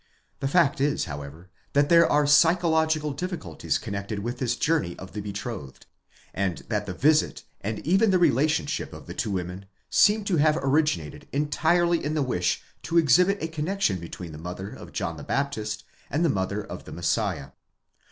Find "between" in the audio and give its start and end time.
13.99-14.31